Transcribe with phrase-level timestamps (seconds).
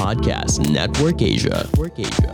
[0.00, 1.68] Podcast Network Asia.
[1.68, 2.32] Network Asia.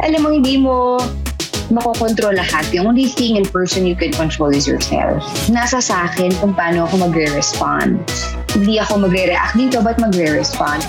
[0.00, 0.96] Alam mo, hindi mo
[1.68, 2.64] makokontrol lahat.
[2.72, 5.20] The only thing in person you can control is yourself.
[5.52, 8.00] Nasa sa akin kung paano ako magre-respond.
[8.56, 10.80] Hindi ako magre-react dito, but magre-respond.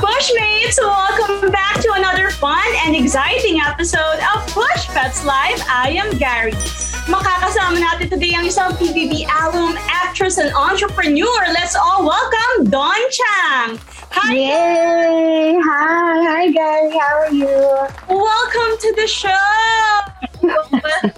[0.00, 0.78] Bushmates?
[0.80, 5.60] Welcome back to another fun and exciting episode of Bush Pets Live.
[5.68, 6.56] I am Gary.
[7.04, 11.44] Makakasama natin today ang isang PBB alum, actress, and entrepreneur.
[11.52, 13.76] Let's all welcome Dawn Chang.
[14.16, 15.60] Hi, Yay!
[15.60, 16.16] Hi!
[16.24, 16.96] Hi, Gary.
[16.96, 17.60] How are you?
[18.08, 19.52] welcome to the show.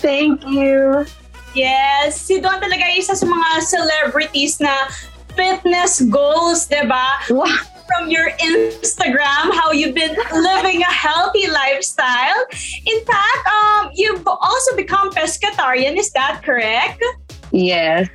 [0.00, 1.04] Thank you.
[1.52, 4.88] yes, si Dawn talaga isa sa mga celebrities na
[5.36, 7.20] fitness goals, di ba?
[7.28, 7.69] Wow.
[7.90, 12.40] From your Instagram how you've been living a healthy lifestyle.
[12.86, 15.98] In fact, um, you've also become pescatarian.
[15.98, 17.02] Is that correct?
[17.50, 18.08] Yes.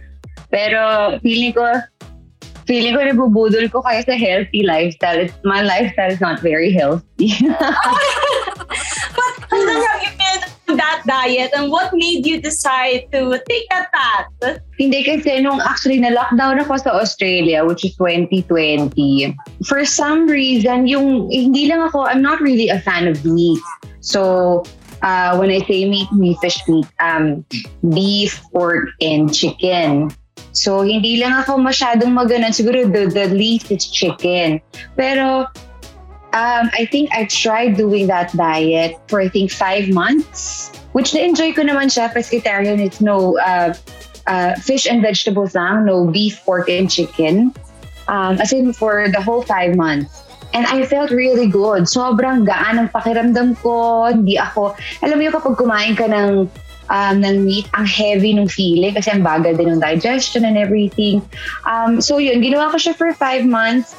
[0.51, 1.81] Pero feeling ko,
[2.65, 5.19] feeling ko nabubudol ko kaya sa healthy lifestyle.
[5.19, 7.35] It's, my lifestyle is not very healthy.
[9.15, 10.24] But how long have you been
[10.85, 14.61] that diet, and what made you decide to take that path?
[14.77, 18.93] Hindi kasi nung actually na-lockdown ako sa Australia, which is 2020,
[19.65, 23.61] for some reason, yung, hindi lang ako, I'm not really a fan of meat.
[24.05, 24.61] So,
[25.01, 27.41] uh, when I say meat, meat, fish meat, um,
[27.89, 30.13] beef, pork, and chicken.
[30.53, 32.53] So, hindi lang ako masyadong maganon.
[32.55, 34.61] Siguro the, the least is chicken.
[34.95, 35.49] Pero,
[36.35, 41.55] um, I think I tried doing that diet for I think five months, which na-enjoy
[41.55, 42.11] ko naman siya.
[42.11, 43.71] Pescatarian, it's no uh,
[44.27, 47.55] uh, fish and vegetables lang, no beef, pork, and chicken.
[48.05, 50.21] Um, as in for the whole five months.
[50.53, 51.89] And I felt really good.
[51.89, 54.05] Sobrang gaan ang pakiramdam ko.
[54.13, 56.45] Hindi ako, alam mo yung kapag kumain ka ng,
[56.93, 61.25] um, ng meat, ang heavy ng feeling kasi ang bagal din ng digestion and everything.
[61.65, 63.97] Um, so yun, ginawa ko siya for five months.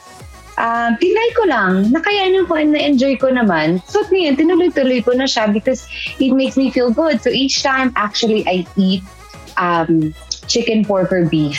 [0.57, 1.93] Um, tinry ko lang.
[1.93, 3.85] Nakayanan ko and na-enjoy ko naman.
[3.85, 5.85] So ngayon, tinuloy-tuloy ko na siya because
[6.17, 7.21] it makes me feel good.
[7.21, 9.05] So each time actually I eat
[9.61, 10.17] um,
[10.49, 11.59] chicken, pork, or beef,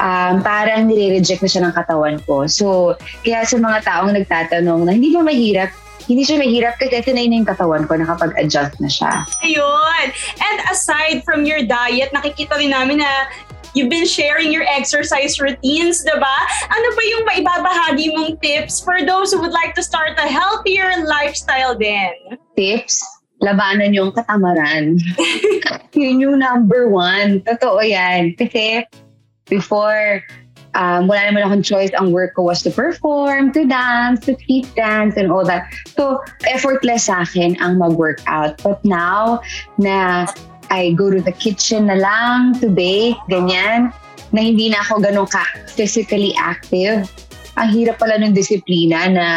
[0.00, 2.44] um, parang nire-reject na siya ng katawan ko.
[2.46, 5.70] So, kaya sa mga taong nagtatanong na hindi ba mahirap,
[6.06, 9.12] hindi siya mahirap kasi sinay na yung katawan ko, nakapag-adjust na siya.
[9.42, 10.06] Ayun.
[10.38, 13.10] And aside from your diet, nakikita rin namin na
[13.76, 16.36] you've been sharing your exercise routines, di ba?
[16.72, 21.04] Ano ba yung maibabahagi mong tips for those who would like to start a healthier
[21.04, 22.40] lifestyle din?
[22.56, 23.04] Tips,
[23.44, 24.96] labanan yung katamaran.
[25.92, 27.44] Yun yung number one.
[27.44, 28.32] Totoo yan.
[28.40, 28.88] Kasi
[29.52, 30.24] before,
[30.72, 31.92] um, wala naman akong choice.
[32.00, 35.68] Ang work ko was to perform, to dance, to keep dance, and all that.
[35.92, 38.64] So, effortless sa akin ang mag-workout.
[38.64, 39.44] But now,
[39.76, 40.24] na
[40.70, 43.92] I go to the kitchen na lang to bake, ganyan,
[44.32, 47.06] na hindi na ako ganun ka physically active.
[47.56, 49.28] Ang hirap pala ng disiplina na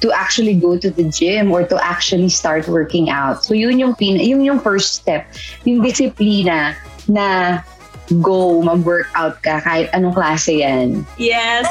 [0.00, 3.44] to actually go to the gym or to actually start working out.
[3.44, 5.26] So yun yung pin yun yung first step,
[5.64, 6.76] yung disiplina
[7.08, 7.60] na
[8.20, 11.04] go mag-workout ka kahit anong klase yan.
[11.20, 11.68] Yes.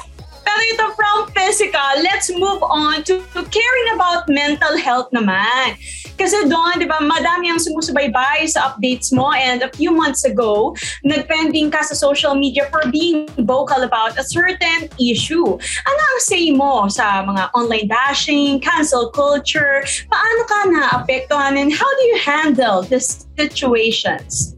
[0.48, 3.20] Pero ito from physical, let's move on to,
[3.52, 5.76] caring about mental health naman.
[6.16, 10.72] Kasi doon, di ba, madami ang sumusubaybay sa updates mo and a few months ago,
[11.04, 15.46] nagpending ka sa social media for being vocal about a certain issue.
[15.84, 19.84] Ano ang say mo sa mga online bashing, cancel culture?
[20.08, 24.56] Paano ka naapektuhan and how do you handle these situations?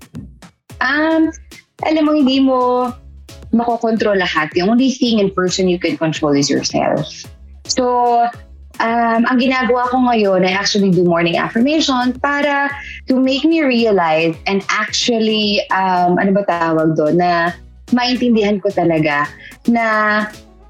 [0.79, 1.33] Um,
[1.83, 2.91] alam mo, hindi mo
[3.53, 4.51] makokontrol lahat.
[4.53, 7.07] The only thing in person you can control is yourself.
[7.65, 8.25] So,
[8.79, 12.69] um, ang ginagawa ko ngayon, I actually do morning affirmation para
[13.07, 17.53] to make me realize and actually, um, ano ba tawag doon, na
[17.93, 19.25] maintindihan ko talaga
[19.65, 20.25] na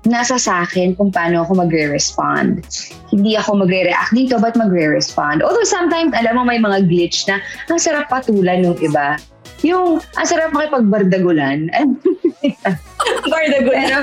[0.08, 2.64] nasa sa akin kung paano ako magre-respond.
[3.12, 5.44] Hindi ako magre-react dito, but magre-respond.
[5.44, 9.20] Although sometimes, alam mo, may mga glitch na ang sarap patulan ng iba.
[9.64, 11.68] Yung, ang sarap makipagbardagulan.
[13.32, 13.84] Gardagulan.
[13.84, 13.98] Pero,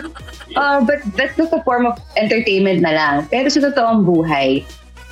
[0.57, 3.15] uh, but that's just a form of entertainment na lang.
[3.33, 4.65] Pero sa totoong buhay,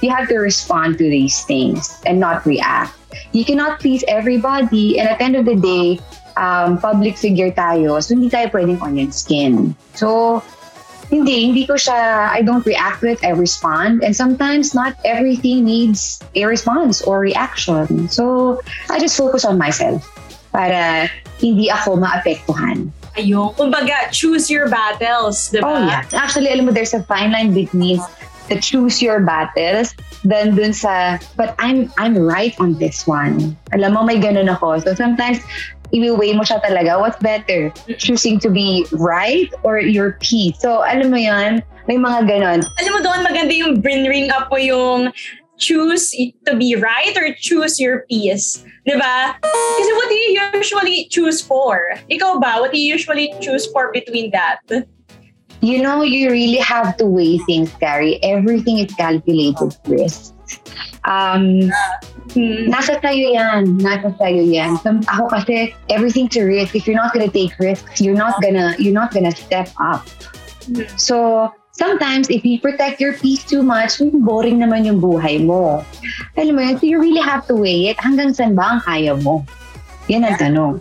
[0.05, 2.93] you have to respond to these things and not react.
[3.33, 6.03] You cannot please everybody and at the end of the day,
[6.37, 9.75] um, public figure tayo, so hindi tayo pwedeng onion skin.
[9.95, 10.43] So,
[11.11, 14.03] hindi, hindi ko siya, I don't react to it, I respond.
[14.03, 18.09] And sometimes not everything needs a response or reaction.
[18.09, 18.61] So,
[18.91, 20.14] I just focus on myself
[20.55, 21.11] para
[21.43, 22.95] hindi ako maapektuhan.
[23.19, 23.51] Ayun.
[23.59, 25.67] Kumbaga, choose your battles, di ba?
[25.67, 26.07] Oh, yeah.
[26.15, 27.99] Actually, alam mo, there's a fine line between
[28.47, 33.59] the choose your battles than dun sa, but I'm I'm right on this one.
[33.75, 34.83] Alam mo, may ganun ako.
[34.83, 35.43] So sometimes,
[35.95, 36.99] i-weigh mo siya talaga.
[36.99, 37.71] What's better?
[37.99, 40.59] Choosing to be right or your peace?
[40.59, 42.61] So, alam mo yan, may mga ganun.
[42.67, 45.15] Alam mo doon, maganda yung bring ring up mo yung
[45.59, 46.11] choose
[46.47, 48.65] to be right or choose your peace.
[48.87, 49.37] Di ba?
[49.41, 51.97] Kasi what do you usually choose for?
[52.11, 52.61] Ikaw ba?
[52.61, 54.61] What do you usually choose for between that?
[55.65, 58.21] You know, you really have to weigh things, Carrie.
[58.23, 60.37] Everything is calculated risk.
[61.09, 61.73] Um,
[62.33, 62.73] Hmm.
[62.73, 63.79] nasa sa'yo yan.
[63.79, 64.81] Nasa sa'yo yan.
[64.81, 66.75] So, ako kasi, everything to risk.
[66.75, 70.09] If you're not gonna take risks, you're not gonna, you're not gonna step up.
[70.67, 70.89] Hmm.
[70.97, 75.83] So, sometimes if you protect your peace too much, boring naman yung buhay mo.
[76.39, 77.99] Alam mo yun, so you really have to weigh it.
[77.99, 79.43] Hanggang saan ba ang kaya mo?
[80.07, 80.75] Yan ang tanong.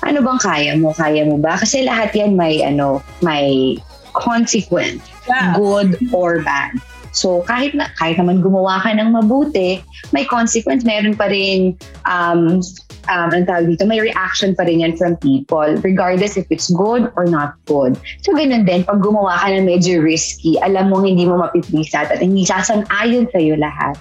[0.00, 0.96] Ano bang kaya mo?
[0.96, 1.60] Kaya mo ba?
[1.60, 3.76] Kasi lahat yan may, ano, may
[4.16, 5.04] consequence.
[5.28, 5.54] Yeah.
[5.54, 6.78] Good or bad.
[7.10, 9.82] So, kahit na, kahit naman gumawa ka ng mabuti,
[10.14, 11.74] may consequence, meron pa rin,
[12.06, 12.62] um,
[13.10, 17.10] um, ang tawag dito, may reaction pa rin yan from people, regardless if it's good
[17.18, 17.98] or not good.
[18.22, 22.22] So, ganun din, pag gumawa ka ng medyo risky, alam mo hindi mo mapipisat at
[22.22, 23.98] hindi sasang-ayon sa'yo lahat.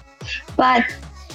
[0.54, 0.86] But,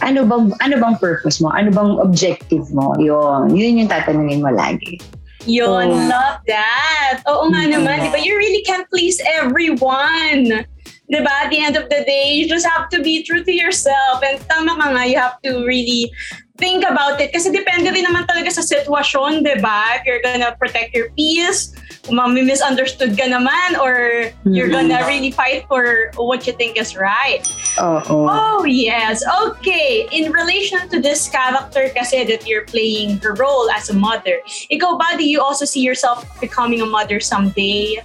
[0.02, 1.54] ano bang ano bang purpose mo?
[1.54, 2.98] Ano bang objective mo?
[2.98, 4.98] Yun, yun yung tatanungin mo lagi.
[5.46, 6.08] Yun, Oh.
[6.08, 7.20] love that.
[7.28, 8.18] Oo nga naman, di ba?
[8.18, 10.64] You really can't please everyone.
[11.10, 11.44] Di ba?
[11.44, 14.24] At the end of the day, you just have to be true to yourself.
[14.24, 16.08] And tama ka nga, you have to really
[16.56, 17.32] think about it.
[17.32, 20.00] Kasi depende rin naman talaga sa sitwasyon, di ba?
[20.00, 21.76] If you're gonna protect your peace,
[22.08, 24.88] kung mami-misunderstood ka naman, or you're Mhm.
[24.88, 27.44] gonna really fight for what you think is right.
[27.80, 28.24] Oo.
[28.28, 29.20] Oh, yes.
[29.44, 30.08] Okay.
[30.08, 34.40] In relation to this character kasi that you're playing her role as a mother,
[34.72, 38.00] ikaw ba, do you also see yourself becoming a mother someday?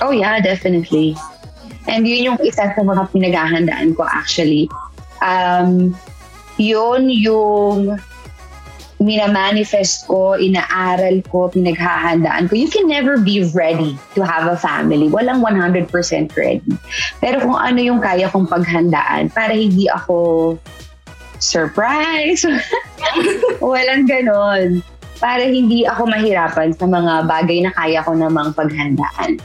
[0.00, 1.16] Oh yeah, definitely.
[1.86, 4.70] And yun yung isa sa mga pinaghahandaan ko actually.
[5.22, 5.94] Um,
[6.58, 7.98] yun yung
[8.96, 12.56] minamanifest ko, inaaral ko, pinaghahandaan ko.
[12.56, 15.12] You can never be ready to have a family.
[15.12, 15.92] Walang 100%
[16.32, 16.72] ready.
[17.20, 20.56] Pero kung ano yung kaya kong paghandaan para hindi ako
[21.38, 22.48] surprise.
[23.60, 24.80] Walang ganon.
[25.20, 29.40] Para hindi ako mahirapan sa mga bagay na kaya ko namang paghandaan.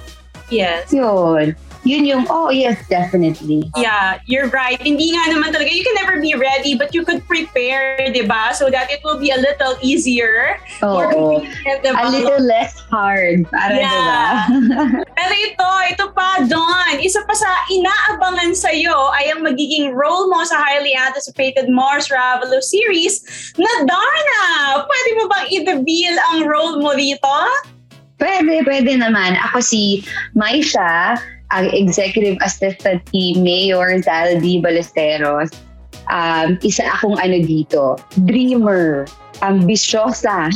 [0.52, 0.92] Yes.
[0.92, 1.56] Yun.
[1.84, 3.66] Yun yung, oh yes, definitely.
[3.74, 4.78] Yeah, you're right.
[4.78, 8.54] Hindi nga naman talaga, you can never be ready, but you could prepare, di ba?
[8.54, 10.62] So that it will be a little easier.
[10.78, 11.98] Di ba?
[11.98, 13.50] A little less hard.
[13.50, 13.90] Para, Yeah.
[13.90, 15.06] diba?
[15.18, 20.46] Pero ito, ito pa, Don, isa pa sa inaabangan sa'yo ay ang magiging role mo
[20.46, 23.26] sa highly anticipated Mars Ravelo series
[23.58, 24.46] na Darna.
[24.86, 27.34] Pwede mo bang i-reveal ang role mo dito?
[28.22, 29.34] pwede, pwede naman.
[29.50, 30.06] Ako si
[30.38, 31.18] Maisha,
[31.52, 35.52] ang executive assistant ni Mayor Zaldi Ballesteros.
[36.12, 39.08] Um, isa akong ano dito, dreamer,
[39.44, 40.52] ambisyosa.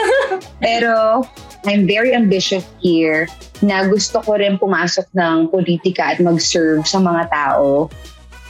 [0.64, 1.24] Pero
[1.68, 3.28] I'm very ambitious here
[3.60, 7.92] na gusto ko rin pumasok ng politika at mag-serve sa mga tao.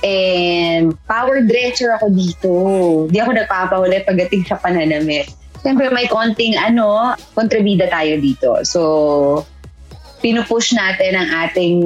[0.01, 2.53] And power dresser ako dito.
[3.13, 5.29] Di ako nagpapahuli pagdating sa pananamit.
[5.61, 8.65] Siyempre may konting ano, kontrabida tayo dito.
[8.65, 8.81] So,
[10.20, 11.79] pinupush natin ang ating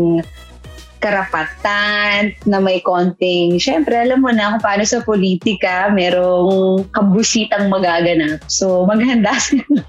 [1.05, 8.41] karapatan na may konting, syempre alam mo na kung paano sa politika, merong kabusitang magaganap.
[8.49, 9.85] So, maghanda sila.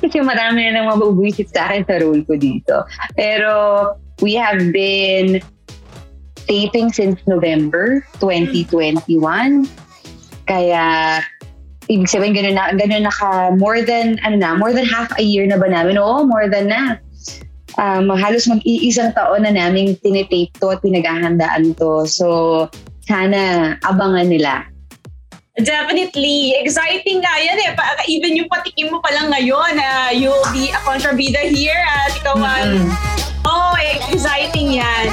[0.00, 2.88] Kasi marami na nang mabubuisit sa akin sa role ko dito.
[3.20, 3.52] Pero,
[4.24, 5.44] we have been
[6.48, 9.12] taping since November 2021.
[10.48, 10.84] Kaya,
[11.92, 15.22] ibig sabihin, ganun na, ganun na ka, more than, ano na, more than half a
[15.22, 16.00] year na ba namin?
[16.00, 16.96] Oo, more than na.
[17.78, 22.06] Um, halos mag-iisang taon na namin tinitape to at pinaghahandaan to.
[22.08, 22.66] So,
[23.06, 24.66] sana abangan nila.
[25.60, 26.56] Definitely.
[26.62, 27.70] Exciting nga yan eh.
[27.76, 32.14] Pa- even yung patikim mo pa lang ngayon, na you'll be a contrabida here at
[32.16, 32.86] ikaw ang...
[32.86, 32.90] Mm.
[33.44, 33.72] Oh,
[34.12, 35.06] exciting yan.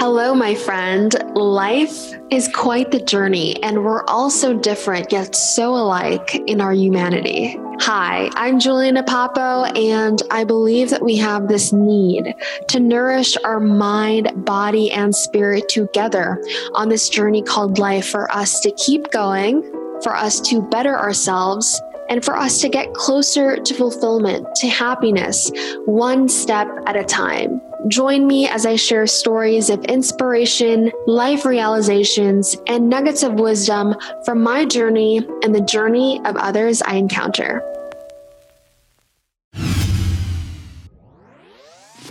[0.00, 1.12] Hello, my friend.
[1.34, 6.72] Life is quite the journey, and we're all so different yet so alike in our
[6.72, 7.58] humanity.
[7.80, 12.32] Hi, I'm Juliana Papo, and I believe that we have this need
[12.68, 16.40] to nourish our mind, body, and spirit together
[16.74, 19.62] on this journey called life for us to keep going,
[20.04, 25.50] for us to better ourselves, and for us to get closer to fulfillment, to happiness,
[25.84, 27.60] one step at a time.
[27.86, 34.42] Join me as I share stories of inspiration, life realizations, and nuggets of wisdom from
[34.42, 37.62] my journey and the journey of others I encounter.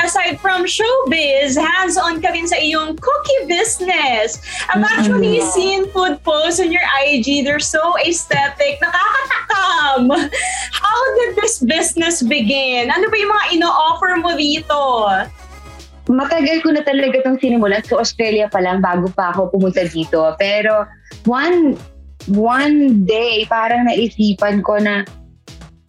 [0.04, 4.42] Aside from showbiz, hands-on ka rin sa iyong cookie business.
[4.70, 5.54] I've actually Mm-hmm.
[5.54, 7.44] seen food posts on your IG.
[7.44, 8.80] They're so aesthetic.
[8.80, 10.02] Nakakatakam!
[10.72, 12.90] How did this business begin?
[12.90, 14.80] Ano ba yung mga ino-offer mo dito?
[16.08, 20.24] matagal ko na talaga itong sinimulan sa Australia pa lang bago pa ako pumunta dito.
[20.40, 20.88] Pero
[21.28, 21.76] one
[22.32, 25.04] one day, parang naisipan ko na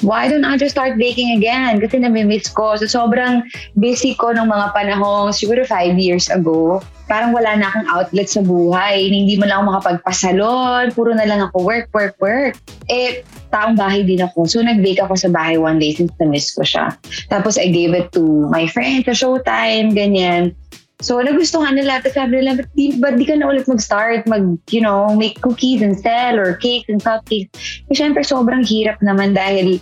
[0.02, 1.80] why don't I just start baking again?
[1.82, 2.78] Kasi nami-miss ko.
[2.78, 3.42] So sobrang
[3.74, 6.78] busy ko nung mga panahon, siguro five years ago.
[7.08, 9.08] Parang wala na akong outlet sa buhay.
[9.08, 10.92] Hindi mo lang ako makapagpasalon.
[10.92, 12.54] Puro na lang ako work, work, work.
[12.92, 14.44] Eh, taong bahay din ako.
[14.46, 16.94] So nag-bake ako sa bahay one day since na-miss ko siya.
[17.32, 20.52] Tapos I gave it to my friend sa showtime, ganyan.
[20.98, 22.02] So nagustuhan nila.
[22.02, 25.38] Tapos sabi nila, ba't di, ba't di ka na ulit mag-start, mag, you know, make
[25.38, 27.54] cookies and sell or cakes and cupcakes.
[27.86, 29.78] Eh, syempre sobrang hirap naman dahil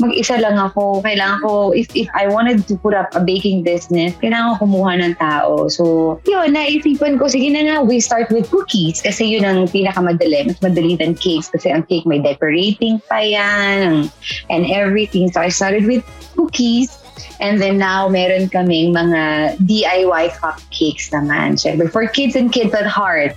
[0.00, 1.00] mag-isa lang ako.
[1.00, 4.92] Kailangan ko, if, if I wanted to put up a baking business, kailangan ko kumuha
[5.00, 5.68] ng tao.
[5.68, 9.00] So, yun, naisipan ko, sige na nga, we start with cookies.
[9.00, 10.52] Kasi yun ang pinakamadali.
[10.52, 11.48] Mas madali than cakes.
[11.48, 14.08] Kasi ang cake may decorating pa yan
[14.52, 15.32] and everything.
[15.32, 16.04] So, I started with
[16.36, 16.92] cookies.
[17.40, 21.60] And then now, meron kaming mga DIY cupcakes naman.
[21.60, 23.36] Siyempre, for kids and kids at heart.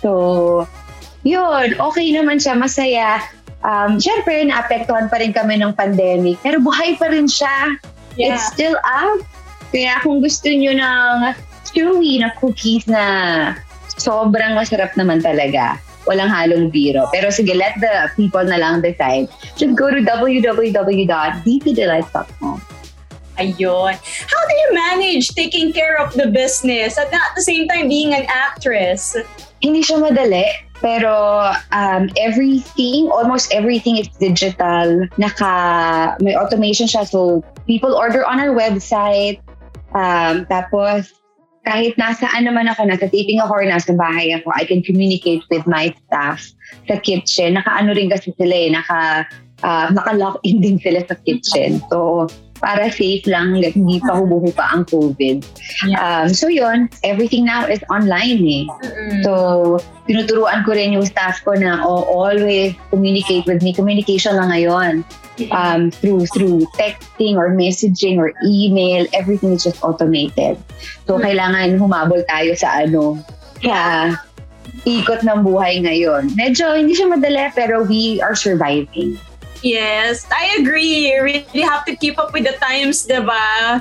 [0.00, 0.68] So,
[1.24, 3.20] yun, okay naman siya, masaya.
[3.64, 6.36] Um, Siyempre, naapektuhan pa rin kami ng pandemic.
[6.44, 7.80] Pero buhay pa rin siya.
[8.20, 9.24] It's still up.
[9.74, 11.34] Kaya kung gusto nyo ng
[11.74, 13.02] chewy na cookies na
[13.98, 17.10] sobrang masarap naman talaga, walang halong biro.
[17.10, 19.26] Pero sige, let the people na lang decide.
[19.58, 22.53] Just go to www.dpdelights.com.
[23.38, 23.94] Ayun.
[23.98, 28.26] How do you manage taking care of the business at the same time being an
[28.30, 29.16] actress?
[29.58, 30.44] Hindi siya madali,
[30.78, 35.08] pero um, everything, almost everything is digital.
[35.18, 37.08] Naka, may automation siya.
[37.08, 39.40] So, people order on our website.
[39.96, 41.10] Um, tapos,
[41.64, 45.64] kahit nasaan naman ako, nasa taping ako or nasa bahay ako, I can communicate with
[45.64, 46.44] my staff
[46.86, 47.56] sa kitchen.
[47.56, 49.24] Naka-ano rin kasi sila eh, naka,
[49.64, 51.80] uh, naka-lock in din sila sa kitchen.
[51.88, 52.28] So,
[52.64, 55.44] para safe lang, like, hindi pa humuhu pa ang COVID.
[56.00, 58.64] Um, so yun, everything now is online eh.
[59.20, 59.76] So,
[60.08, 63.76] tinuturuan ko rin yung staff ko na oh, always communicate with me.
[63.76, 65.04] Communication lang ngayon.
[65.50, 70.56] Um, through through texting or messaging or email, everything is just automated.
[71.04, 73.20] So, kailangan humabol tayo sa ano,
[73.60, 74.14] sa
[74.88, 76.32] ikot ng buhay ngayon.
[76.38, 79.20] Medyo hindi siya madali pero we are surviving.
[79.64, 81.08] Yes, I agree.
[81.08, 83.80] You really have to keep up with the times, diba?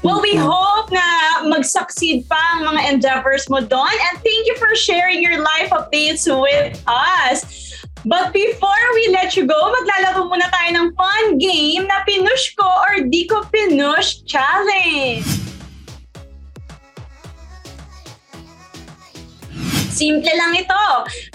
[0.00, 3.92] Well, we hope na mag-succeed pa ang mga endeavors mo doon.
[3.92, 7.44] And thank you for sharing your life updates with us.
[8.08, 12.64] But before we let you go, maglalaro muna tayo ng fun game na Pinush ko
[12.64, 15.45] or Di ko Pinush Challenge.
[19.96, 20.84] Simple lang ito.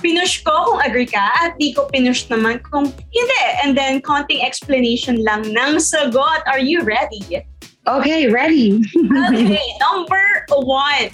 [0.05, 3.41] Pinush ko kung agree ka at di ko pinush naman kung hindi.
[3.65, 6.45] And then, konting explanation lang ng sagot.
[6.45, 7.41] Are you ready?
[7.89, 8.77] Okay, ready.
[8.93, 11.09] Okay, number one.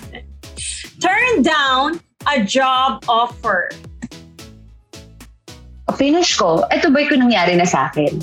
[1.00, 3.72] Turn down a job offer.
[5.96, 6.68] Finish ko.
[6.68, 8.20] Ito ba yung nangyari na sa akin?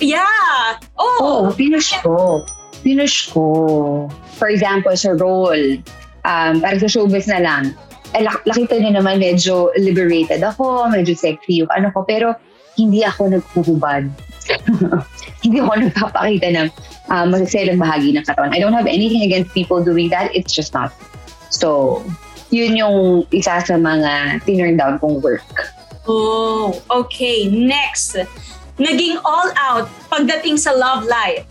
[0.00, 0.80] Yeah.
[0.96, 2.42] Oo, Oh, finish ko.
[2.80, 4.08] Finish ko.
[4.40, 5.78] For example, sa role,
[6.24, 7.76] um, para sa showbiz na lang,
[8.20, 12.36] nakita niyo naman medyo liberated ako, medyo sexy yung ano ko, pero
[12.76, 14.08] hindi ako nagpuhubad.
[15.44, 16.68] hindi ako nagpapakita ng
[17.08, 18.52] um, masaselang bahagi ng katawan.
[18.52, 20.34] I don't have anything against people doing that.
[20.34, 20.92] It's just not.
[21.52, 22.00] So,
[22.52, 25.72] yun yung isa sa mga tinurn down kong work.
[26.08, 27.48] Oh, okay.
[27.48, 28.16] Next.
[28.80, 31.46] Naging all out pagdating sa love life.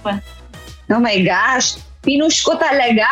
[0.91, 1.79] Oh my gosh!
[2.01, 3.05] Pinush ko talaga!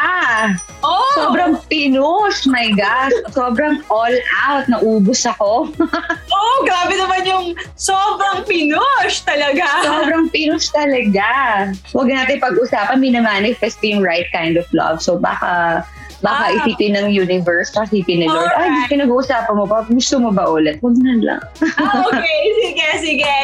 [0.81, 1.13] Oh!
[1.13, 3.13] Sobrang pinush, my gosh.
[3.29, 4.65] Sobrang all out.
[4.65, 5.69] Naubos ako.
[6.39, 9.63] Oh, grabe naman yung sobrang pinush talaga.
[9.86, 11.27] Sobrang pinush talaga.
[11.91, 15.00] Huwag natin pag-usapan, minamanifest yung right kind of love.
[15.00, 15.84] So baka
[16.19, 16.55] baka Ah.
[16.60, 18.89] isipin ng universe, baka isipin ni Lord, ay, Alright.
[18.91, 20.79] pinag-uusapan mo pa, gusto mo ba ulit?
[20.84, 21.41] Huwag na lang.
[21.79, 23.38] Ah, okay, sige, sige.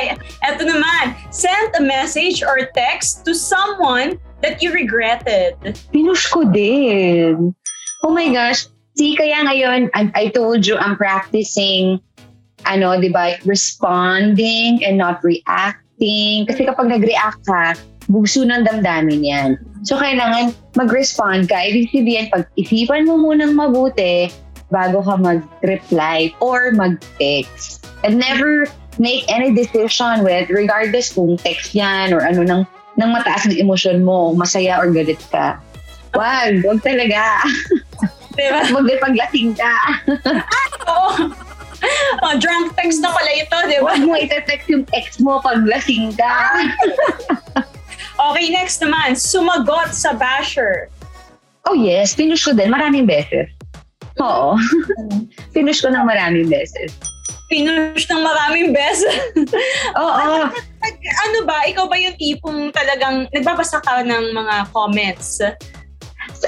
[0.43, 5.57] Eto naman, send a message or text to someone that you regretted.
[5.89, 7.57] Pinush ko din.
[8.05, 8.69] Oh my gosh.
[8.93, 11.99] See, kaya ngayon, I, I told you, I'm practicing
[12.65, 16.45] ano, di ba, responding and not reacting.
[16.49, 17.77] Kasi kapag nag-react ka,
[18.09, 19.49] bugso ng damdamin yan.
[19.85, 21.57] So, kailangan mag-respond ka.
[21.61, 24.33] Ibig sabihin, pag-isipan mo munang mabuti
[24.73, 27.85] bago ka mag-reply or mag-text.
[28.01, 28.65] And never
[28.97, 32.63] make any decision with, regardless kung text yan or ano nang,
[32.95, 35.59] nang mataas ng emosyon mo, masaya or galit ka.
[36.15, 37.43] Wag, wag talaga.
[38.35, 38.67] Diba?
[38.75, 39.73] Wag paglasing ka.
[40.91, 41.31] Oo.
[42.23, 43.95] Oh, drunk text na pala ito, di ba?
[43.95, 46.35] Huwag mo itetext yung ex mo pag lasing ka.
[48.15, 49.13] Okay, next naman.
[49.19, 50.87] Sumagot sa basher.
[51.67, 53.51] Oh yes, pinush ko din maraming beses.
[54.23, 54.55] Oo.
[55.53, 56.95] pinush ko ng maraming beses.
[57.51, 59.19] Pinush ng maraming beses.
[59.99, 60.47] Oo.
[60.47, 65.41] Nag- ano ba, ikaw ba yung tipong talagang nagbabasa ka ng mga comments?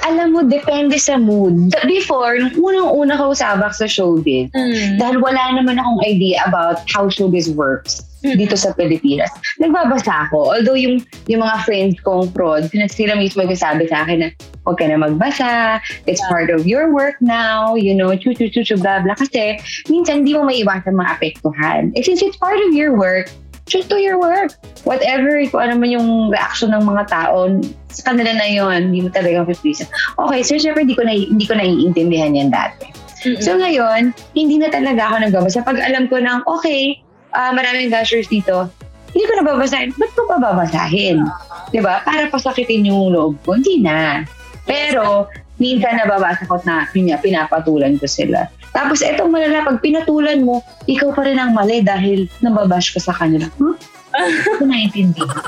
[0.03, 1.73] Alam mo, depende sa mood.
[1.85, 4.97] Before, nung unang-una ko usabak sa showbiz, Mm.
[4.97, 9.29] dahil wala naman akong idea about how showbiz works dito sa Pilipinas.
[9.61, 10.57] Nagbabasa ako.
[10.57, 14.27] Although yung, yung mga friends kong prod, sila mismo nagsasabi sa akin na
[14.65, 15.79] huwag ka na magbasa,
[16.09, 19.15] it's part of your work now, you know, chu chu chu chu blah blah.
[19.15, 21.93] Kasi minsan di mo may iwasan mga apektuhan.
[21.95, 23.29] Eh since it's part of your work,
[23.67, 24.55] just do your work.
[24.87, 27.51] Whatever, kung ano man yung reaction ng mga tao,
[27.91, 29.85] sa kanila na yon hindi mo talaga pipisan.
[30.15, 32.89] Okay, so syempre hindi ko na, hindi ko naiintindihan yan dati.
[33.27, 33.43] Mm-mm.
[33.43, 35.65] So ngayon, hindi na talaga ako nagbabasa.
[35.67, 36.97] Pag alam ko na, okay,
[37.35, 38.71] ah, maraming bashers dito,
[39.11, 39.91] hindi ko na babasahin.
[39.97, 41.25] Ba't ko pa babasahin?
[41.73, 42.05] Diba?
[42.05, 43.57] Para pasakitin yung loob ko.
[43.57, 44.23] Hindi na.
[44.69, 45.25] Pero,
[45.57, 48.45] minsan nababasa ko na pinapatulan ko sila.
[48.77, 53.09] Tapos etong malala, pag pinatulan mo, ikaw pa rin ang mali dahil nababash ka sa
[53.17, 53.49] kanila.
[53.57, 53.73] Hmm?
[54.13, 55.45] Hindi ko naiintindihan.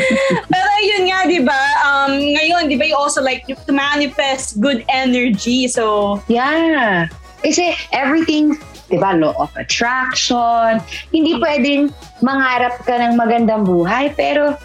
[0.52, 1.62] Pero yun nga, di ba?
[1.84, 5.68] Um, ngayon, di ba you also like to manifest good energy.
[5.68, 7.12] So, Yeah.
[7.44, 8.56] Kasi everything,
[8.88, 10.80] di ba, law of attraction,
[11.12, 11.92] hindi pwedeng
[12.24, 14.56] mangarap ka ng magandang buhay, pero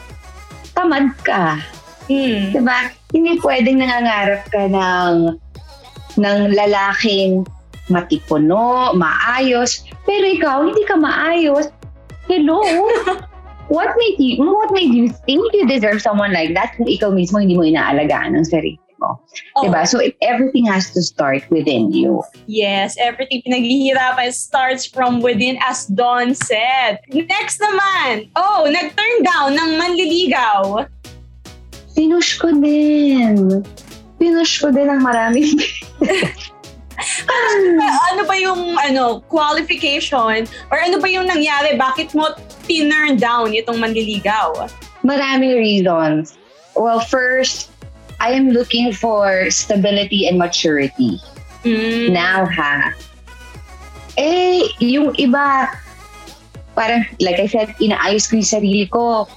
[0.76, 1.60] tamad ka.
[2.08, 2.52] hmm.
[2.52, 2.92] Di ba?
[3.12, 5.40] Hindi pwedeng nangangarap ka ng,
[6.20, 7.48] ng lalaking
[7.90, 11.70] matipuno, maayos, pero ikaw, hindi ka maayos.
[12.26, 12.62] Hello?
[13.74, 17.38] what made you, what made you think you deserve someone like that kung ikaw mismo
[17.38, 19.22] hindi mo inaalagaan ng sarili mo?
[19.56, 19.86] Oh, Diba?
[19.88, 22.24] So, it, everything has to start within you.
[22.48, 27.00] Yes, everything pinaghihirapan starts from within as Don said.
[27.12, 30.90] Next naman, oh, nag-turn down ng manliligaw.
[31.96, 33.64] Pinush ko din.
[34.20, 35.56] Pinush ko din ang maraming
[38.14, 41.76] ano ba yung ano qualification or ano ba yung nangyari?
[41.76, 42.32] Bakit mo
[42.66, 44.68] tinurn down itong manliligaw?
[45.06, 46.34] maraming reasons.
[46.76, 47.70] Well, first,
[48.20, 51.22] I am looking for stability and maturity.
[51.64, 52.12] Mm.
[52.12, 52.92] Now, ha?
[54.18, 55.70] Eh, yung iba,
[56.74, 59.30] parang, like I said, inaayos ko yung sarili ko.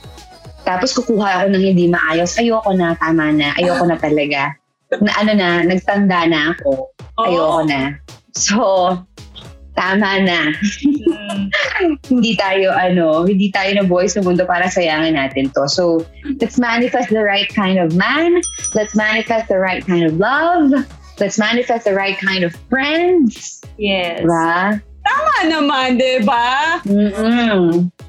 [0.64, 2.40] Tapos kukuha ako ng hindi maayos.
[2.40, 3.55] Ayoko na, tama na.
[3.61, 4.57] Ayoko na talaga.
[5.01, 6.90] Na ano na, nagtanda na ako.
[7.18, 7.98] Ayoko na.
[8.38, 8.94] So,
[9.74, 10.54] tama na.
[10.83, 11.50] Mm.
[12.11, 15.66] hindi tayo ano, hindi tayo nabuhay sa mundo para sayangin natin to.
[15.70, 16.02] So,
[16.38, 18.42] let's manifest the right kind of man.
[18.74, 20.74] Let's manifest the right kind of love.
[21.18, 23.62] Let's manifest the right kind of friends.
[23.78, 24.22] Yes.
[24.22, 24.78] Diba?
[25.09, 26.78] Tama naman, di ba?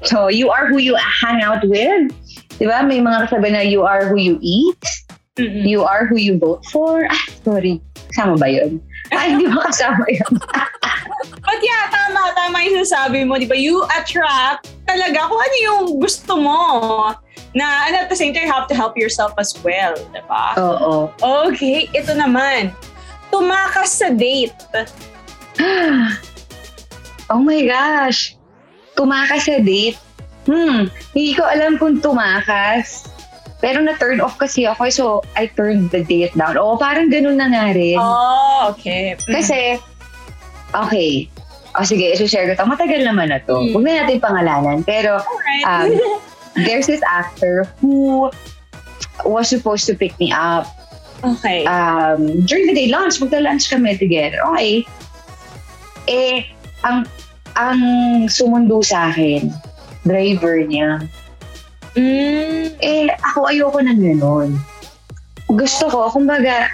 [0.06, 2.14] So, you are who you hang out with.
[2.62, 2.86] Diba?
[2.86, 4.84] May mga kasabi na you are who you eat.
[5.38, 5.66] Mm-mm.
[5.66, 7.08] You are who you vote for.
[7.08, 7.80] Ah, sorry.
[8.12, 8.82] Kasama ba yun?
[9.10, 10.34] Ay, hindi ba kasama yun?
[11.42, 13.58] But yeah, tama, tama yung sasabi mo, di ba?
[13.58, 16.60] You attract talaga kung ano yung gusto mo.
[17.50, 20.54] Na, and at the same time, you have to help yourself as well, di ba?
[20.54, 21.10] Oo.
[21.50, 22.70] Okay, ito naman.
[23.34, 24.54] Tumakas sa date.
[27.34, 28.38] oh my gosh.
[28.94, 29.98] Tumakas sa date.
[30.46, 33.09] Hmm, hindi ko alam kung tumakas.
[33.60, 35.04] Pero na-turn off kasi ako, so
[35.36, 36.56] I turned the date down.
[36.56, 38.00] Oo, parang ganun na nga rin.
[38.00, 39.16] Oh, okay.
[39.20, 39.32] Mm.
[39.36, 39.58] Kasi,
[40.72, 41.28] okay.
[41.76, 42.66] O sige, isi-share ko to.
[42.66, 43.60] Matagal naman na to.
[43.60, 43.70] Hmm.
[43.76, 44.78] Huwag na natin pangalanan.
[44.82, 45.64] Pero, Alright.
[45.68, 45.92] um,
[46.66, 48.26] there's this actor who
[49.22, 50.66] was supposed to pick me up
[51.24, 51.64] okay.
[51.66, 54.40] um, during the day lunch, magta-lunch kami together.
[54.54, 54.84] Okay.
[56.08, 56.48] Eh,
[56.82, 57.06] ang
[57.54, 57.80] ang
[58.26, 59.52] sumundo sa akin,
[60.06, 61.04] driver niya.
[61.96, 64.56] Mm, Eh, ako ayoko ng ganun.
[65.50, 66.70] Gusto ko, kumbaga,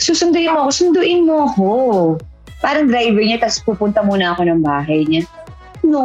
[0.00, 1.70] susunduin mo ako, sunduin mo ako.
[2.64, 5.22] Parang driver niya, tapos pupunta muna ako ng bahay niya.
[5.84, 6.02] No.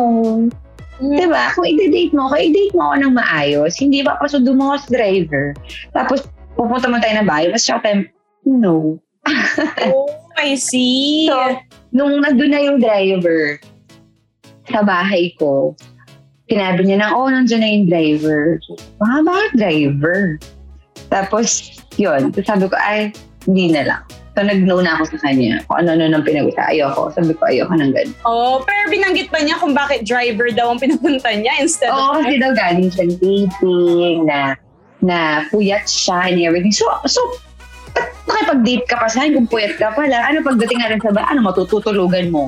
[0.99, 1.55] Diba?
[1.55, 3.79] Kung i-date mo ako, i-date mo ako ng maayos.
[3.79, 5.45] Hindi ba pasundo mo ako sa driver.
[5.95, 6.27] Tapos,
[6.59, 7.47] pupunta mo tayo ng bahay.
[7.47, 8.03] Tapos, siya time,
[8.43, 8.99] no.
[9.87, 11.31] oh, I see.
[11.31, 11.63] So,
[11.95, 13.63] nung nandun na yung driver,
[14.69, 15.73] sa bahay ko,
[16.49, 18.43] sinabi niya na, oh, nandiyan na yung driver.
[19.05, 20.41] Ah, bakit driver?
[21.13, 22.33] Tapos, yun.
[22.41, 23.13] Sabi ko, ay,
[23.45, 24.01] hindi na lang.
[24.37, 25.61] So, nag-no na ako sa kanya.
[25.69, 26.69] Kung ano-ano nang pinag-usa.
[26.69, 27.13] Ayoko.
[27.13, 28.15] Sabi ko, ayoko ng ganun.
[28.25, 32.23] Oh, pero binanggit ba niya kung bakit driver daw ang pinapunta niya instead Oo, of...
[32.23, 34.55] kasi daw galing siyang dating na
[34.99, 36.75] na puyat siya and everything.
[36.75, 37.19] So, so
[38.27, 40.17] nakipag-date ka pa sa akin kung puyat ka pala?
[40.29, 41.27] Ano pagdating nga rin sa ba?
[41.27, 42.47] Ano, matututulugan mo?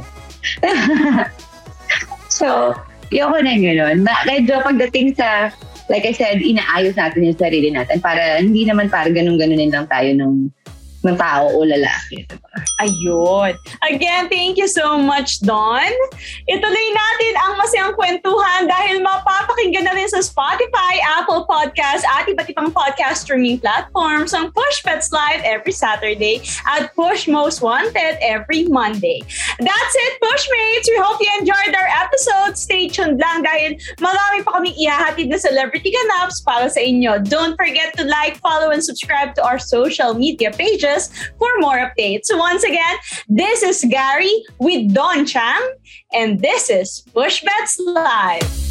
[2.40, 2.76] so,
[3.12, 3.98] yoko na gano'n.
[4.08, 5.52] Na, medyo pagdating sa,
[5.92, 10.16] like I said, inaayos natin yung sarili natin para hindi naman para ganun-ganunin lang tayo
[10.16, 10.48] ng,
[11.04, 12.24] ng tao o lalaki.
[12.26, 12.52] Diba?
[12.84, 13.56] Ayun.
[13.88, 15.92] Again, thank you so much, Don.
[16.50, 22.52] Ituloy natin ang masayang kwentuhan dahil mapapakinggan na rin sa Spotify, Apple Podcasts, at iba't
[22.52, 28.68] ibang podcast streaming platforms ang Push Pets Live every Saturday at Push Most Wanted every
[28.68, 29.24] Monday.
[29.62, 30.90] That's it, Pushmates!
[30.90, 32.58] We hope you enjoyed our episode.
[32.58, 37.22] Stay tuned lang dahil marami pa kaming ihahatid na celebrity ganaps para sa inyo.
[37.22, 42.34] Don't forget to like, follow, and subscribe to our social media pages for more updates.
[42.34, 42.98] Once again,
[43.30, 45.62] this is Gary with Don Chang,
[46.10, 48.71] and this is Push Bets Live.